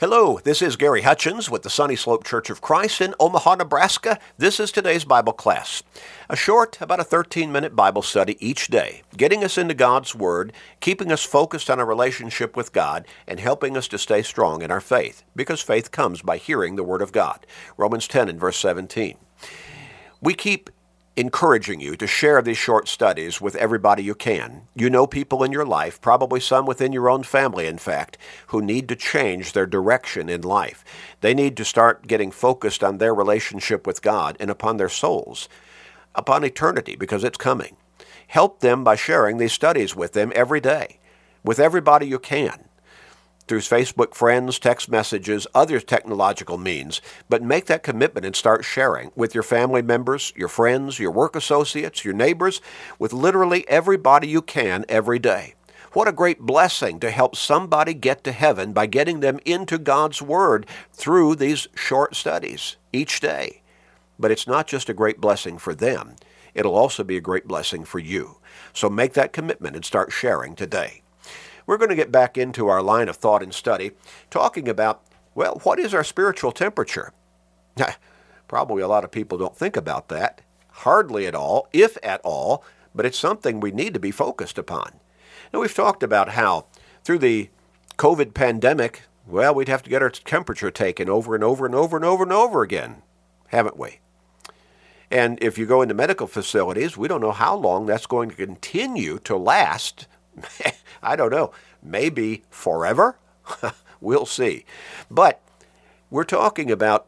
[0.00, 4.20] Hello, this is Gary Hutchins with the Sunny Slope Church of Christ in Omaha, Nebraska.
[4.36, 5.82] This is today's Bible class.
[6.28, 10.52] A short, about a 13 minute Bible study each day, getting us into God's Word,
[10.78, 14.70] keeping us focused on our relationship with God, and helping us to stay strong in
[14.70, 17.44] our faith, because faith comes by hearing the Word of God.
[17.76, 19.16] Romans 10 and verse 17.
[20.20, 20.70] We keep
[21.18, 24.62] encouraging you to share these short studies with everybody you can.
[24.76, 28.16] You know people in your life, probably some within your own family, in fact,
[28.46, 30.84] who need to change their direction in life.
[31.20, 35.48] They need to start getting focused on their relationship with God and upon their souls,
[36.14, 37.76] upon eternity, because it's coming.
[38.28, 41.00] Help them by sharing these studies with them every day,
[41.42, 42.67] with everybody you can
[43.48, 49.10] through Facebook friends, text messages, other technological means, but make that commitment and start sharing
[49.16, 52.60] with your family members, your friends, your work associates, your neighbors,
[52.98, 55.54] with literally everybody you can every day.
[55.94, 60.20] What a great blessing to help somebody get to heaven by getting them into God's
[60.20, 63.62] Word through these short studies each day.
[64.18, 66.16] But it's not just a great blessing for them,
[66.54, 68.36] it'll also be a great blessing for you.
[68.74, 71.02] So make that commitment and start sharing today.
[71.68, 73.90] We're going to get back into our line of thought and study,
[74.30, 75.02] talking about,
[75.34, 77.12] well, what is our spiritual temperature?
[78.48, 80.40] Probably a lot of people don't think about that.
[80.70, 84.94] Hardly at all, if at all, but it's something we need to be focused upon.
[85.52, 86.64] Now, we've talked about how
[87.04, 87.50] through the
[87.98, 91.96] COVID pandemic, well, we'd have to get our temperature taken over and over and over
[91.96, 93.02] and over and over again,
[93.48, 93.98] haven't we?
[95.10, 98.36] And if you go into medical facilities, we don't know how long that's going to
[98.36, 100.06] continue to last
[101.02, 103.18] I don't know, maybe forever?
[104.00, 104.64] we'll see.
[105.10, 105.40] But
[106.10, 107.06] we're talking about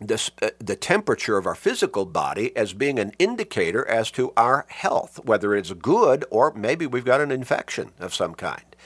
[0.00, 4.66] this, uh, the temperature of our physical body as being an indicator as to our
[4.68, 8.76] health, whether it's good or maybe we've got an infection of some kind.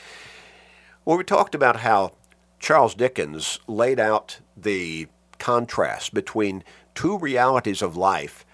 [1.05, 2.13] Well, we talked about how
[2.61, 6.63] Charles Dickens laid out the contrast between
[6.95, 8.47] two realities of life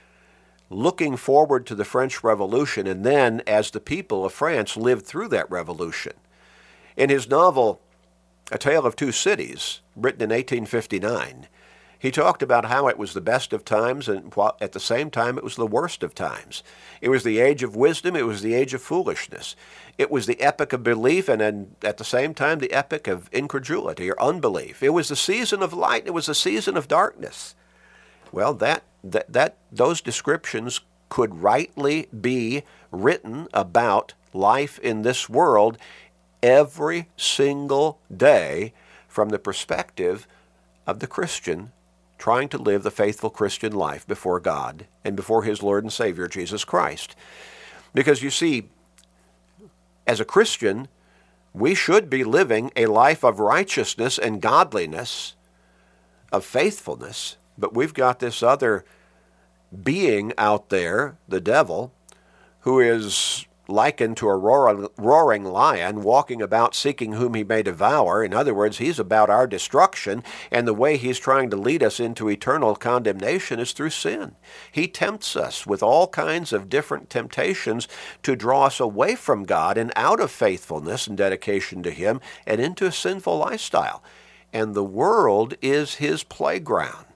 [0.70, 5.28] looking forward to the French Revolution and then as the people of France lived through
[5.28, 6.14] that revolution.
[6.96, 7.80] In his novel,
[8.52, 11.48] A Tale of Two Cities, written in 1859,
[12.00, 15.36] he talked about how it was the best of times and at the same time
[15.36, 16.62] it was the worst of times.
[17.00, 19.56] It was the age of wisdom, it was the age of foolishness.
[19.96, 23.28] It was the epoch of belief and then at the same time the epoch of
[23.32, 24.80] incredulity or unbelief.
[24.80, 27.56] It was the season of light, it was the season of darkness.
[28.32, 35.78] Well, that that, that those descriptions could rightly be written about life in this world
[36.42, 38.72] every single day
[39.06, 40.26] from the perspective
[40.86, 41.72] of the Christian
[42.18, 46.26] trying to live the faithful Christian life before God and before his Lord and Savior
[46.26, 47.14] Jesus Christ.
[47.94, 48.68] Because you see,
[50.06, 50.88] as a Christian,
[51.54, 55.34] we should be living a life of righteousness and godliness,
[56.32, 58.84] of faithfulness, but we've got this other
[59.82, 61.92] being out there, the devil,
[62.60, 68.24] who is likened to a roaring, lion walking about seeking whom he may devour.
[68.24, 72.00] In other words, he's about our destruction, and the way he's trying to lead us
[72.00, 74.36] into eternal condemnation is through sin.
[74.72, 77.86] He tempts us with all kinds of different temptations
[78.22, 82.62] to draw us away from God and out of faithfulness and dedication to him and
[82.62, 84.02] into a sinful lifestyle.
[84.50, 87.07] And the world is his playground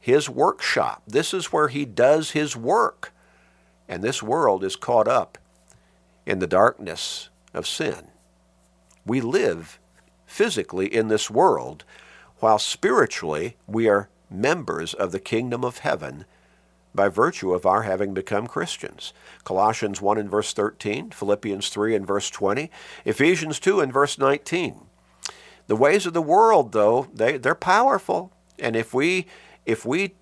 [0.00, 1.02] his workshop.
[1.06, 3.12] This is where he does his work.
[3.88, 5.36] And this world is caught up
[6.24, 8.08] in the darkness of sin.
[9.04, 9.78] We live
[10.26, 11.84] physically in this world,
[12.38, 16.24] while spiritually we are members of the kingdom of heaven
[16.94, 19.12] by virtue of our having become Christians.
[19.44, 22.70] Colossians 1 and verse 13, Philippians 3 and verse 20,
[23.04, 24.80] Ephesians 2 and verse 19.
[25.66, 28.32] The ways of the world, though, they, they're powerful.
[28.58, 29.26] And if we
[29.70, 30.14] if we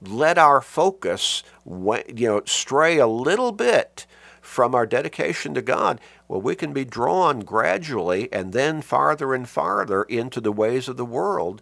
[0.00, 4.06] let our focus you know stray a little bit
[4.40, 9.48] from our dedication to God, well, we can be drawn gradually and then farther and
[9.48, 11.60] farther into the ways of the world,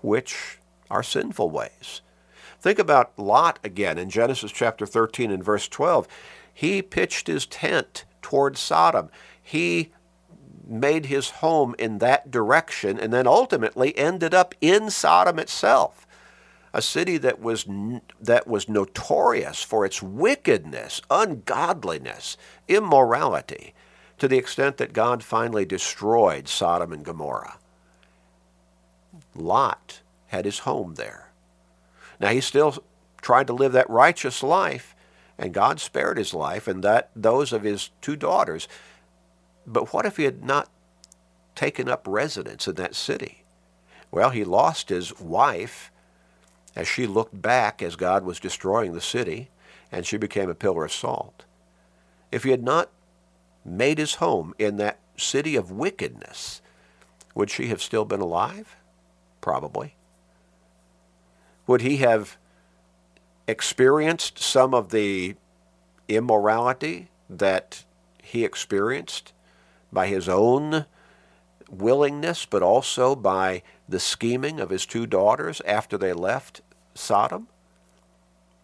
[0.00, 0.58] which
[0.90, 2.02] are sinful ways.
[2.60, 6.06] Think about Lot again in Genesis chapter 13 and verse 12.
[6.52, 9.10] He pitched his tent toward Sodom.
[9.40, 9.92] He
[10.66, 16.06] made his home in that direction and then ultimately ended up in Sodom itself
[16.78, 17.66] a city that was
[18.20, 22.36] that was notorious for its wickedness, ungodliness,
[22.68, 23.74] immorality,
[24.16, 27.58] to the extent that God finally destroyed Sodom and Gomorrah.
[29.34, 31.30] Lot had his home there.
[32.20, 32.76] Now he still
[33.20, 34.94] tried to live that righteous life,
[35.36, 38.68] and God spared his life and that those of his two daughters.
[39.66, 40.70] But what if he had not
[41.56, 43.42] taken up residence in that city?
[44.12, 45.90] Well, he lost his wife
[46.76, 49.50] as she looked back as God was destroying the city,
[49.90, 51.44] and she became a pillar of salt.
[52.30, 52.90] If he had not
[53.64, 56.60] made his home in that city of wickedness,
[57.34, 58.76] would she have still been alive?
[59.40, 59.94] Probably.
[61.66, 62.36] Would he have
[63.46, 65.36] experienced some of the
[66.08, 67.84] immorality that
[68.22, 69.32] he experienced
[69.92, 70.86] by his own
[71.70, 76.60] willingness, but also by the scheming of his two daughters after they left
[76.94, 77.48] Sodom?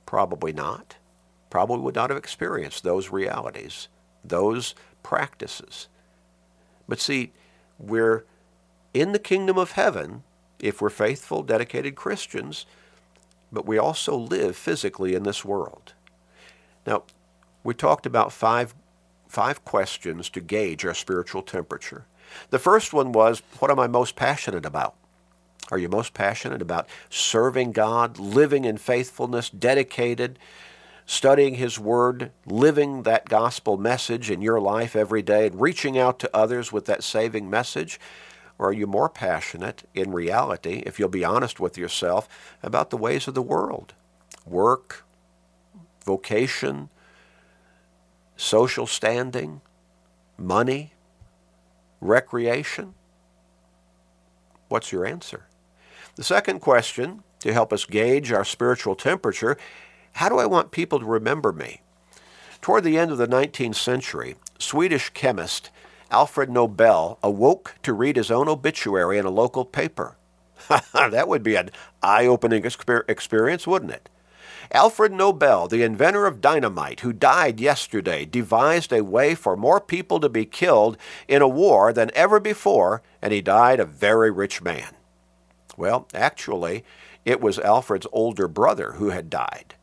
[0.06, 0.96] Probably not.
[1.50, 3.88] Probably would not have experienced those realities,
[4.24, 5.88] those practices.
[6.88, 7.32] But see,
[7.78, 8.24] we're
[8.92, 10.22] in the kingdom of heaven
[10.58, 12.66] if we're faithful, dedicated Christians,
[13.52, 15.94] but we also live physically in this world.
[16.86, 17.04] Now,
[17.62, 18.74] we talked about five,
[19.28, 22.06] five questions to gauge our spiritual temperature.
[22.50, 24.94] The first one was, What am I most passionate about?
[25.70, 30.38] Are you most passionate about serving God, living in faithfulness, dedicated,
[31.06, 36.18] studying His Word, living that gospel message in your life every day, and reaching out
[36.18, 37.98] to others with that saving message?
[38.58, 42.28] Or are you more passionate in reality, if you'll be honest with yourself,
[42.62, 43.94] about the ways of the world?
[44.46, 45.04] Work,
[46.04, 46.90] vocation,
[48.36, 49.60] social standing,
[50.36, 50.92] money,
[52.00, 52.94] recreation?
[54.68, 55.46] What's your answer?
[56.16, 59.56] The second question, to help us gauge our spiritual temperature,
[60.12, 61.80] how do I want people to remember me?
[62.60, 65.70] Toward the end of the 19th century, Swedish chemist
[66.12, 70.16] Alfred Nobel awoke to read his own obituary in a local paper.
[70.92, 71.70] that would be an
[72.00, 74.08] eye opening experience, wouldn't it?
[74.70, 80.20] Alfred Nobel, the inventor of dynamite, who died yesterday, devised a way for more people
[80.20, 80.96] to be killed
[81.26, 84.94] in a war than ever before, and he died a very rich man.
[85.76, 86.84] Well, actually,
[87.24, 89.74] it was Alfred's older brother who had died.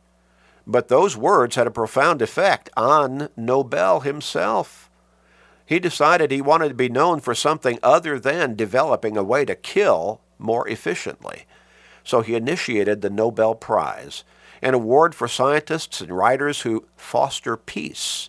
[0.66, 4.90] But those words had a profound effect on Nobel himself.
[5.66, 9.54] He decided he wanted to be known for something other than developing a way to
[9.54, 11.46] kill more efficiently.
[12.04, 14.24] So he initiated the Nobel Prize,
[14.60, 18.28] an award for scientists and writers who foster peace.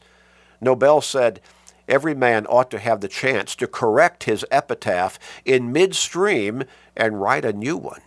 [0.61, 1.41] Nobel said,
[1.87, 6.63] Every man ought to have the chance to correct his epitaph in midstream
[6.95, 8.01] and write a new one.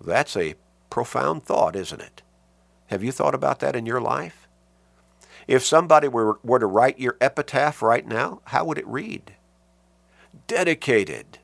[0.00, 0.56] That's a
[0.90, 2.22] profound thought, isn't it?
[2.88, 4.46] Have you thought about that in your life?
[5.46, 9.34] If somebody were, were to write your epitaph right now, how would it read?
[10.46, 11.38] Dedicated,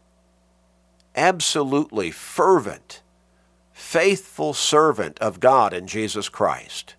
[1.15, 3.03] absolutely fervent,
[3.73, 6.95] faithful servant of God and Jesus Christ.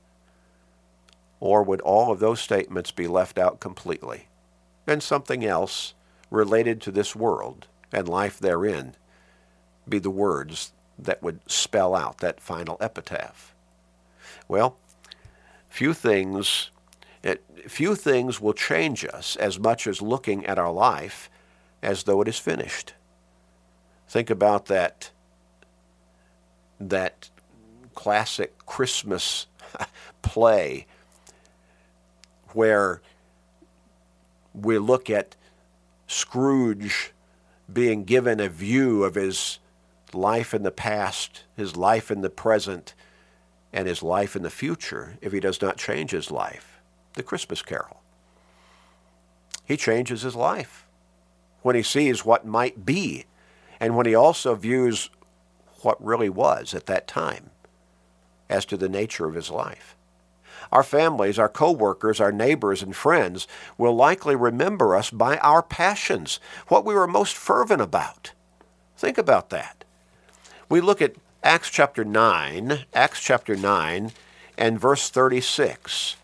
[1.41, 4.29] Or would all of those statements be left out completely
[4.87, 5.93] and something else
[6.29, 8.95] related to this world and life therein
[9.89, 13.53] be the words that would spell out that final epitaph?
[14.47, 14.77] Well,
[15.67, 16.71] few things
[17.23, 21.29] it, few things will change us as much as looking at our life
[21.83, 22.93] as though it is finished.
[24.07, 25.11] Think about that
[26.79, 27.29] that
[27.93, 29.45] classic Christmas
[30.23, 30.87] play
[32.53, 33.01] where
[34.53, 35.35] we look at
[36.07, 37.13] Scrooge
[37.71, 39.59] being given a view of his
[40.13, 42.93] life in the past, his life in the present,
[43.71, 46.79] and his life in the future if he does not change his life
[47.13, 48.01] the Christmas Carol.
[49.65, 50.87] He changes his life
[51.61, 53.25] when he sees what might be
[53.79, 55.09] and when he also views
[55.81, 57.49] what really was at that time
[58.49, 59.95] as to the nature of his life.
[60.71, 66.39] Our families, our co-workers, our neighbors and friends will likely remember us by our passions,
[66.67, 68.33] what we were most fervent about.
[68.97, 69.83] Think about that.
[70.69, 74.11] We look at Acts chapter 9, Acts chapter 9
[74.57, 76.15] and verse 36.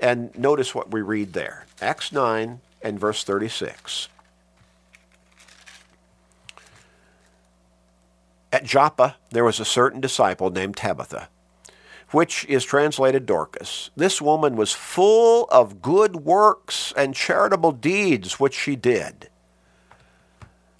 [0.00, 4.08] And notice what we read there Acts 9 and verse 36.
[8.52, 11.28] At Joppa, there was a certain disciple named Tabitha,
[12.10, 13.90] which is translated Dorcas.
[13.96, 19.28] This woman was full of good works and charitable deeds which she did.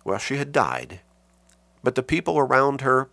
[0.04, 1.00] Well, she had died,
[1.82, 3.08] but the people around her,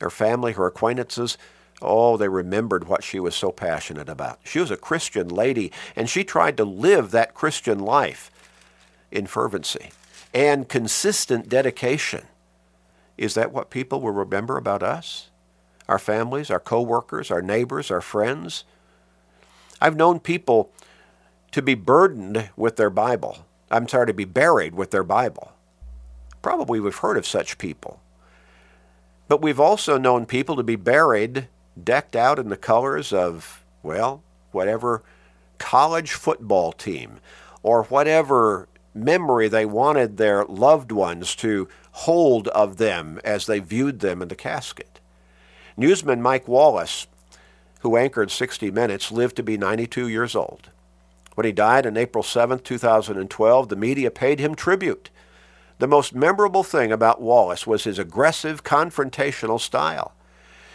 [0.00, 1.38] her family, her acquaintances,
[1.82, 4.38] Oh, they remembered what she was so passionate about.
[4.44, 8.30] She was a Christian lady, and she tried to live that Christian life
[9.10, 9.90] in fervency
[10.32, 12.26] and consistent dedication.
[13.18, 15.30] Is that what people will remember about us?
[15.88, 18.64] Our families, our co-workers, our neighbors, our friends?
[19.80, 20.70] I've known people
[21.52, 23.46] to be burdened with their Bible.
[23.70, 25.52] I'm sorry, to be buried with their Bible.
[26.42, 28.00] Probably we've heard of such people.
[29.28, 31.48] But we've also known people to be buried,
[31.82, 34.22] decked out in the colors of, well,
[34.52, 35.02] whatever
[35.58, 37.20] college football team
[37.62, 44.00] or whatever memory they wanted their loved ones to hold of them as they viewed
[44.00, 45.00] them in the casket.
[45.76, 47.06] Newsman Mike Wallace,
[47.80, 50.70] who anchored 60 Minutes, lived to be 92 years old.
[51.34, 55.10] When he died on April 7, 2012, the media paid him tribute.
[55.78, 60.14] The most memorable thing about Wallace was his aggressive, confrontational style.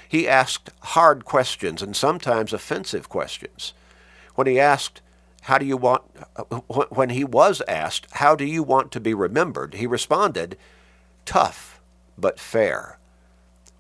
[0.08, 3.74] He asked hard questions and sometimes offensive questions.
[4.36, 5.02] When he asked,
[5.44, 6.04] how do you want,
[6.90, 10.58] when he was asked, how do you want to be remembered, he responded,
[11.26, 11.80] tough
[12.18, 12.99] but fair.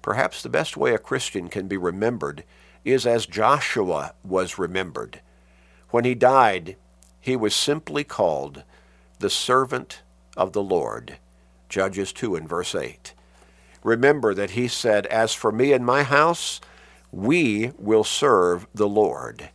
[0.01, 2.43] Perhaps the best way a Christian can be remembered
[2.85, 5.21] is as Joshua was remembered.
[5.89, 6.77] When he died,
[7.19, 8.63] he was simply called
[9.19, 10.01] the servant
[10.37, 11.17] of the Lord.
[11.67, 13.13] Judges 2 and verse 8.
[13.83, 16.61] Remember that he said, As for me and my house,
[17.11, 19.49] we will serve the Lord.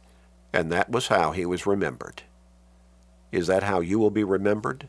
[0.52, 2.22] And that was how he was remembered.
[3.32, 4.88] Is that how you will be remembered?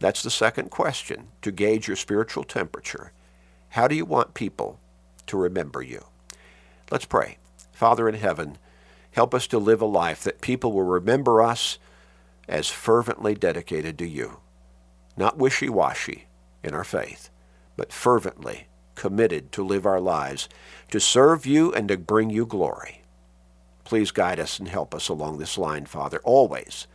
[0.00, 3.12] That's the second question to gauge your spiritual temperature.
[3.70, 4.78] How do you want people
[5.26, 6.04] to remember you?
[6.90, 7.38] Let's pray.
[7.72, 8.58] Father in heaven,
[9.12, 11.78] help us to live a life that people will remember us
[12.48, 14.38] as fervently dedicated to you
[15.16, 16.26] not wishy washy
[16.62, 17.30] in our faith,
[17.76, 20.48] but fervently committed to live our lives
[20.90, 23.02] to serve you and to bring you glory.
[23.84, 26.86] Please guide us and help us along this line, Father, always.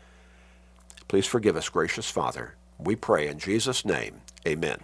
[1.08, 2.56] Please forgive us, gracious Father.
[2.78, 4.22] We pray in Jesus' name.
[4.48, 4.80] Amen.